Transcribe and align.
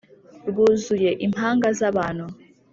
rwuzuye 0.49 1.09
impanga 1.25 1.67
z' 1.79 1.85
abantu 1.89 2.25